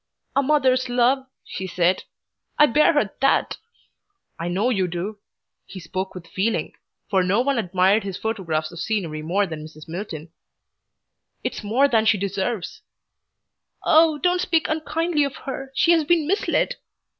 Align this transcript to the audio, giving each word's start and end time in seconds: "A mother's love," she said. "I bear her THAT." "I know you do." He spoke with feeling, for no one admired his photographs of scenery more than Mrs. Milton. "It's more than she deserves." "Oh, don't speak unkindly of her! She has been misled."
"A 0.35 0.41
mother's 0.41 0.89
love," 0.89 1.27
she 1.45 1.67
said. 1.67 2.05
"I 2.57 2.65
bear 2.65 2.93
her 2.93 3.11
THAT." 3.21 3.57
"I 4.39 4.47
know 4.47 4.71
you 4.71 4.87
do." 4.87 5.19
He 5.67 5.79
spoke 5.79 6.15
with 6.15 6.25
feeling, 6.25 6.73
for 7.07 7.21
no 7.21 7.39
one 7.41 7.59
admired 7.59 8.03
his 8.03 8.17
photographs 8.17 8.71
of 8.71 8.79
scenery 8.79 9.21
more 9.21 9.45
than 9.45 9.63
Mrs. 9.63 9.87
Milton. 9.87 10.29
"It's 11.43 11.63
more 11.63 11.87
than 11.87 12.07
she 12.07 12.17
deserves." 12.17 12.81
"Oh, 13.83 14.17
don't 14.17 14.41
speak 14.41 14.67
unkindly 14.67 15.23
of 15.23 15.35
her! 15.45 15.71
She 15.75 15.91
has 15.91 16.03
been 16.03 16.25
misled." 16.25 16.77